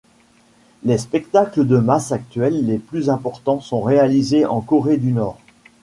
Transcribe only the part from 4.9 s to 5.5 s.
du Nord.